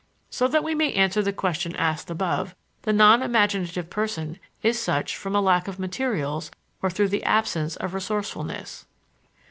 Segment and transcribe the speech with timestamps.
[0.31, 5.15] So that we may answer the question asked above: The non imaginative person is such
[5.15, 6.49] from lack of materials
[6.81, 8.87] or through the absence of resourcefulness.